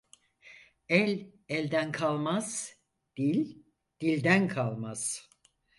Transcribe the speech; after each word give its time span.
El 0.99 1.11
elden 1.57 1.89
kalmaz, 1.99 2.49
dil 3.17 3.39
dilden 4.01 4.43
kalmaz. 4.55 5.01